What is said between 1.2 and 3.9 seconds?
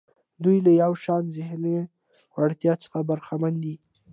ذهني وړتیا څخه برخمن دي.